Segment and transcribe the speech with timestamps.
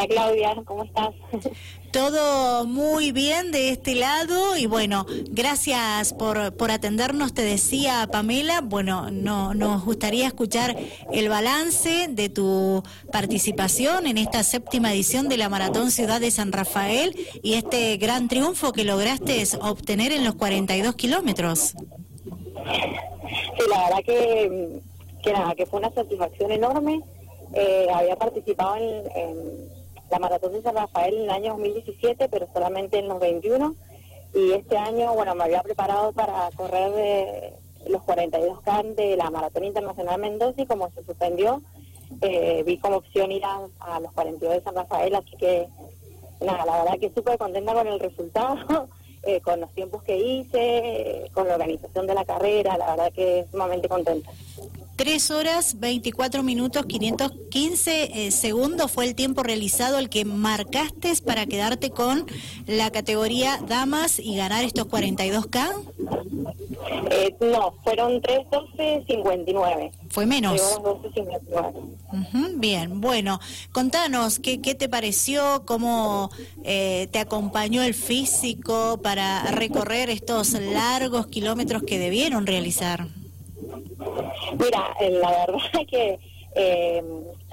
[0.00, 1.10] Hola Claudia, ¿cómo estás?
[1.92, 8.62] Todo muy bien de este lado y bueno, gracias por, por atendernos, te decía Pamela.
[8.62, 10.74] Bueno, no, nos gustaría escuchar
[11.12, 12.82] el balance de tu
[13.12, 18.28] participación en esta séptima edición de la Maratón Ciudad de San Rafael y este gran
[18.28, 21.74] triunfo que lograste obtener en los 42 kilómetros.
[22.54, 24.80] Sí, la verdad que,
[25.22, 27.02] que nada, que fue una satisfacción enorme.
[27.52, 29.80] Eh, había participado en
[30.10, 33.74] la maratón de San Rafael en el año 2017, pero solamente en los 21.
[34.34, 37.52] Y este año, bueno, me había preparado para correr de
[37.88, 41.62] los 42K de la Maratón Internacional Mendoza y como se suspendió,
[42.20, 45.68] eh, vi como opción ir a, los 42 de San Rafael, así que
[46.44, 48.88] nada, la verdad que súper contenta con el resultado,
[49.22, 53.46] eh, con los tiempos que hice, con la organización de la carrera, la verdad que
[53.50, 54.30] sumamente contenta.
[55.00, 61.46] 3 horas 24 minutos 515 eh, segundos fue el tiempo realizado el que marcaste para
[61.46, 62.26] quedarte con
[62.66, 65.70] la categoría damas y ganar estos 42K.
[67.12, 69.90] Eh, no, fueron 3.12.59.
[70.10, 70.60] Fue menos.
[72.56, 73.40] bien, bueno,
[73.72, 75.62] contanos, ¿qué, ¿qué te pareció?
[75.64, 76.30] ¿Cómo
[76.62, 83.08] eh, te acompañó el físico para recorrer estos largos kilómetros que debieron realizar?
[84.58, 86.18] Mira, eh, la verdad es que
[86.54, 87.04] eh,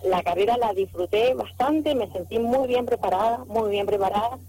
[0.03, 4.39] la carrera la disfruté bastante, me sentí muy bien preparada, muy bien preparada.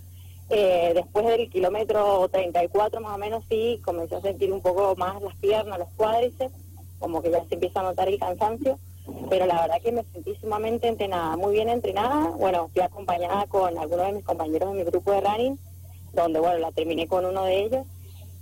[0.50, 5.20] Eh, después del kilómetro 34 más o menos sí, comencé a sentir un poco más
[5.20, 6.54] las piernas, los cuádriceps,
[6.98, 8.78] como que ya se empieza a notar el cansancio,
[9.28, 12.30] pero la verdad que me sentí sumamente entrenada, muy bien entrenada.
[12.30, 15.58] Bueno, fui acompañada con algunos de mis compañeros de mi grupo de running,
[16.14, 17.86] donde bueno, la terminé con uno de ellos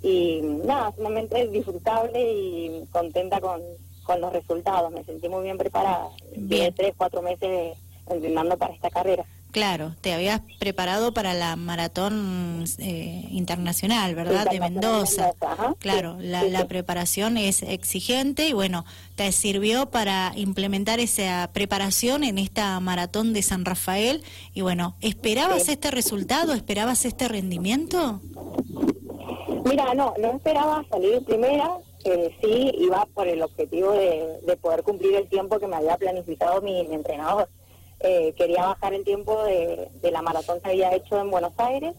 [0.03, 3.61] y nada, sumamente disfrutable y contenta con,
[4.05, 4.93] con los resultados.
[4.93, 6.09] Me sentí muy bien preparada.
[6.37, 6.73] Bien.
[6.75, 7.77] tres, cuatro meses
[8.09, 9.25] entrenando para esta carrera.
[9.57, 14.51] Claro, te habías preparado para la maratón eh, internacional, ¿verdad?
[14.51, 15.33] De Mendoza.
[15.79, 22.37] claro, la, la preparación es exigente y bueno, te sirvió para implementar esa preparación en
[22.37, 24.23] esta maratón de San Rafael.
[24.53, 26.53] Y bueno, ¿esperabas este resultado?
[26.53, 28.21] ¿Esperabas este rendimiento?
[29.69, 35.16] Mira, no, no esperaba salir primera, eh, sí iba por el objetivo de, poder cumplir
[35.16, 37.49] el tiempo que me había planificado mi, entrenador.
[37.99, 41.97] Eh, quería bajar el tiempo de, la maratón que había hecho en Buenos Aires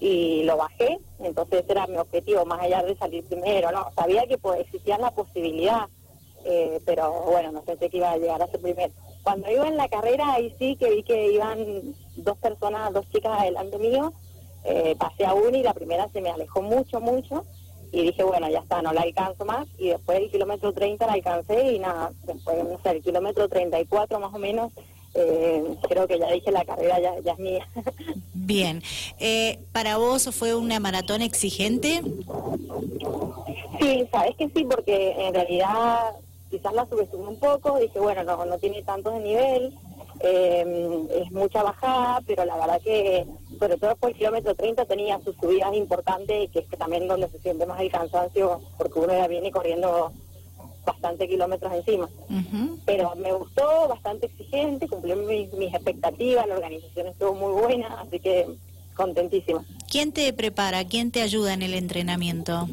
[0.00, 3.92] y lo bajé, entonces ese era mi objetivo, más allá de salir primero, ¿no?
[3.94, 5.86] Sabía que pues, existía la posibilidad,
[6.44, 8.92] eh, pero bueno, no pensé que iba a llegar a ser primero.
[9.22, 13.38] Cuando iba en la carrera, ahí sí que vi que iban dos personas, dos chicas
[13.38, 14.12] adelante mío,
[14.64, 17.44] eh, pasé a una y la primera se me alejó mucho, mucho
[17.90, 21.12] y dije, bueno, ya está, no la alcanzo más y después del kilómetro 30 la
[21.12, 24.72] alcancé y nada, después, no sé, el kilómetro 34 más o menos,
[25.14, 27.66] eh, creo que ya dije la carrera ya, ya es mía.
[28.34, 28.82] Bien,
[29.18, 32.02] eh, ¿para vos fue una maratón exigente?
[33.80, 36.12] Sí, sabes que sí, porque en realidad
[36.50, 39.78] quizás la subestimé un poco, dije, bueno, no, no tiene tanto de nivel,
[40.20, 43.26] eh, es mucha bajada, pero la verdad que
[43.58, 47.28] sobre todo por el kilómetro 30 tenía sus subidas importantes, que es que también donde
[47.28, 50.12] se siente más el cansancio, porque uno ya viene corriendo
[50.84, 52.08] bastante kilómetros encima.
[52.86, 58.20] Pero me gustó, bastante exigente, cumplió mis, mis expectativas, la organización estuvo muy buena, así
[58.20, 58.46] que
[58.94, 59.64] contentísima.
[59.90, 60.84] ¿Quién te prepara?
[60.84, 62.68] ¿Quién te ayuda en el entrenamiento?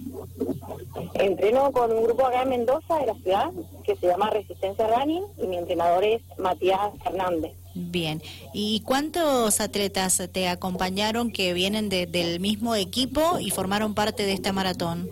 [1.13, 3.51] Entreno con un grupo acá en Mendoza, de la ciudad,
[3.83, 7.53] que se llama Resistencia Running, y mi entrenador es Matías Fernández.
[7.77, 8.21] Bien,
[8.53, 14.53] ¿y cuántos atletas te acompañaron que vienen del mismo equipo y formaron parte de esta
[14.53, 15.09] maratón?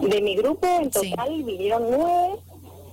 [0.00, 2.38] De mi grupo en total vinieron nueve.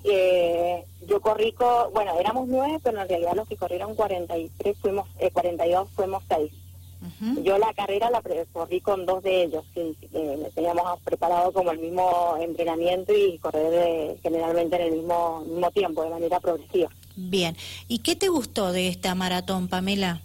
[0.04, 1.54] Eh, yo corrí,
[1.94, 6.52] bueno, éramos nueve, pero en realidad los que corrieron 43 fuimos, eh, 42 fuimos seis.
[7.44, 8.22] Yo la carrera la
[8.54, 14.18] corrí con dos de ellos, que eh, teníamos preparado como el mismo entrenamiento y correr
[14.22, 16.90] generalmente en el mismo, mismo tiempo, de manera progresiva.
[17.16, 17.58] Bien.
[17.88, 20.22] ¿Y qué te gustó de esta maratón, Pamela?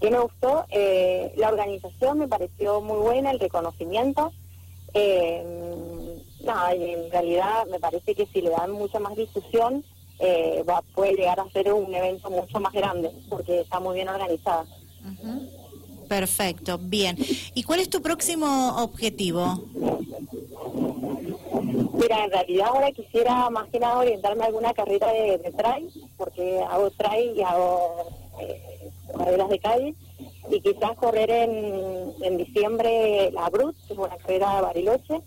[0.00, 0.66] ¿Qué me gustó?
[0.70, 4.32] Eh, la organización me pareció muy buena, el reconocimiento.
[4.94, 5.44] Eh,
[6.44, 9.84] en realidad me parece que si le dan mucha más difusión,
[10.18, 14.08] eh, va, puede llegar a ser un evento mucho más grande, porque está muy bien
[14.08, 14.64] organizada.
[16.08, 17.16] Perfecto, bien.
[17.54, 19.64] ¿Y cuál es tu próximo objetivo?
[21.94, 26.60] Mira, en realidad ahora quisiera más que nada orientarme a alguna carrera de, trail, porque
[26.60, 28.10] hago trail y hago
[28.40, 29.94] eh, carreras de calle,
[30.50, 35.20] y quizás correr en, en diciembre la Brut, que es una carrera de Bariloche,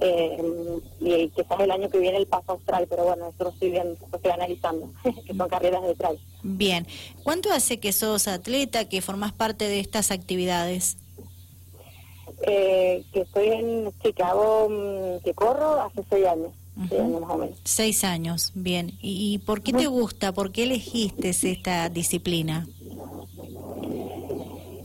[0.00, 4.30] eh, y quizás el año que viene el paso austral, pero bueno, eso lo estoy,
[4.30, 4.90] analizando,
[5.26, 6.18] que son carreras de trail.
[6.42, 6.86] Bien,
[7.22, 10.96] ¿cuánto hace que sos atleta, que formas parte de estas actividades?
[12.42, 16.52] Eh, que estoy en Chicago, mm, que corro hace seis años.
[17.64, 18.92] Seis años, bien.
[19.00, 20.32] ¿Y, por qué te gusta?
[20.32, 22.66] ¿Por qué elegiste esta disciplina?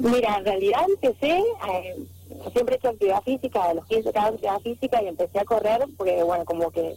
[0.01, 1.95] Mira, en realidad empecé, eh,
[2.53, 5.85] siempre he hecho actividad física, de los 15 cada actividad física y empecé a correr
[5.95, 6.95] porque, bueno, como que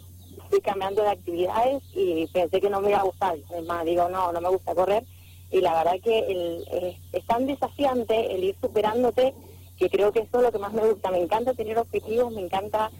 [0.49, 3.37] fui cambiando de actividades y pensé que no me iba a gustar.
[3.37, 5.05] Es más, digo, no, no me gusta correr.
[5.51, 9.35] Y la verdad que el, es tan desafiante el ir superándote
[9.79, 11.11] que creo que eso es lo que más me gusta.
[11.11, 12.91] Me encanta tener objetivos, me encanta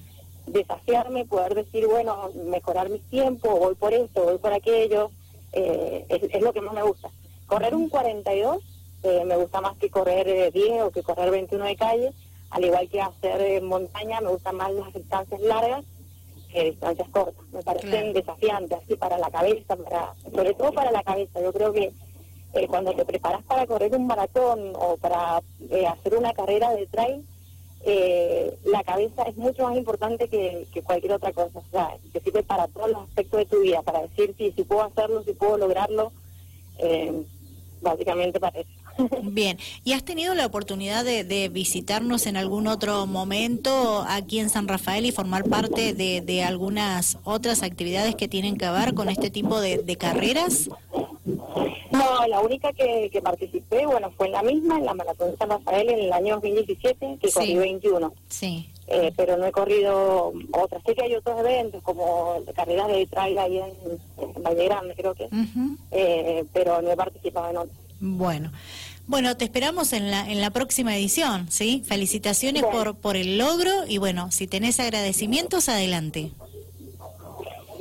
[0.47, 5.11] desafiarme, poder decir, bueno, mejorar mis tiempos, voy por esto, voy por aquello,
[5.53, 7.09] eh, es, lo que más me gusta.
[7.47, 8.59] Correr un 42
[9.05, 12.13] eh, me gusta más que correr 10 eh, o que correr 21 de calle,
[12.51, 15.85] al igual que hacer montaña, me gustan más las distancias largas
[16.53, 17.45] que distancias cortas.
[17.53, 21.41] Me parecen desafiantes, así para la cabeza, para sobre todo para la cabeza.
[21.41, 21.93] Yo creo que
[22.69, 27.25] cuando te preparas para correr un maratón o para hacer una carrera de trail,
[27.87, 31.59] eh, la cabeza es mucho más importante que, cualquier otra cosa.
[31.59, 34.65] O sea, te sirve para todos los aspectos de tu vida, para decir si, si
[34.65, 36.11] puedo hacerlo, si puedo lograrlo,
[36.79, 37.25] eh,
[37.83, 38.71] básicamente para eso.
[39.23, 44.69] Bien, ¿y has tenido la oportunidad de, visitarnos en algún otro momento aquí en San
[44.69, 49.61] Rafael y formar parte de, algunas otras actividades que tienen que ver con este tipo
[49.61, 50.69] de carreras?
[51.95, 55.49] No, la única que, participé, bueno, fue en la misma, en la Maratón de San
[55.49, 58.13] Rafael en el año 2017, que corrí 21.
[58.29, 58.69] Sí.
[58.89, 60.83] Eh, pero no he corrido otras.
[60.85, 65.29] Sé que hay otros eventos, como carreras de trail ahí en, Valle Grande, creo que,
[65.93, 67.79] eh, pero no he participado en otras.
[68.05, 68.53] Bueno.
[69.07, 71.83] Bueno, te esperamos en la, en la próxima edición, ¿sí?
[71.87, 76.31] Felicitaciones por, por el logro y bueno, si tenés agradecimientos, adelante.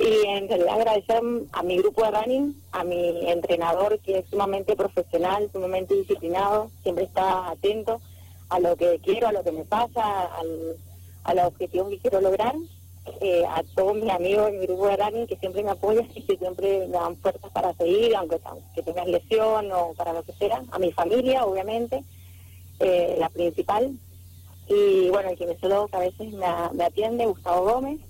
[0.00, 1.22] Y en realidad agradecer
[1.52, 7.04] a mi grupo de running, a mi entrenador que es sumamente profesional, sumamente disciplinado, siempre
[7.04, 8.00] está atento
[8.48, 10.76] a lo que quiero, a lo que me pasa, al,
[11.24, 12.54] a los objetivos que quiero lograr.
[13.20, 16.22] Eh, a todos mis amigos en mi grupo de running que siempre me apoyan y
[16.22, 18.40] que siempre me dan fuerzas para seguir, aunque
[18.74, 20.62] que tengas lesión o para lo que sea.
[20.70, 22.02] A mi familia, obviamente,
[22.80, 23.92] eh, la principal.
[24.68, 28.00] Y bueno, el que me solo que a veces me, me atiende, Gustavo Gómez.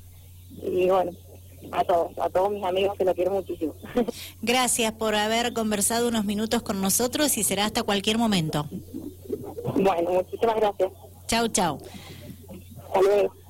[0.62, 1.10] Y bueno,
[1.72, 3.74] a todos, a todos mis amigos que lo quiero muchísimo.
[4.42, 8.66] Gracias por haber conversado unos minutos con nosotros y será hasta cualquier momento.
[9.76, 10.92] Bueno, muchísimas gracias.
[11.26, 11.78] Chau, chau.
[12.86, 13.43] Hasta luego.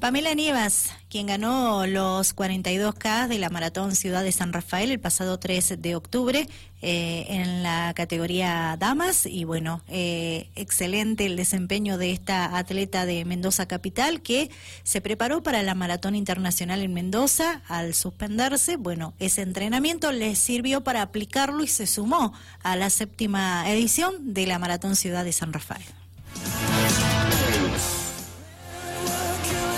[0.00, 5.40] Pamela Nievas, quien ganó los 42K de la Maratón Ciudad de San Rafael el pasado
[5.40, 6.48] 3 de octubre
[6.82, 13.24] eh, en la categoría damas y bueno, eh, excelente el desempeño de esta atleta de
[13.24, 14.50] Mendoza Capital que
[14.84, 20.84] se preparó para la Maratón Internacional en Mendoza al suspenderse, bueno, ese entrenamiento le sirvió
[20.84, 25.52] para aplicarlo y se sumó a la séptima edición de la Maratón Ciudad de San
[25.52, 25.82] Rafael.